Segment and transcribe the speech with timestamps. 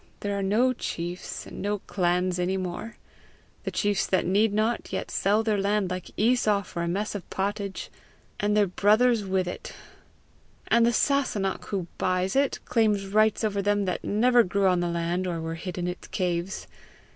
[0.21, 2.97] There are no chiefs, and no clans any more!
[3.65, 7.29] The chiefs that need not, yet sell their land like Esau for a mess of
[7.29, 7.91] pottage
[8.39, 9.73] and their brothers with it!
[10.69, 14.87] And the Sasunnach who buys it, claims rights over them that never grew on the
[14.89, 16.65] land or were hid in its caves!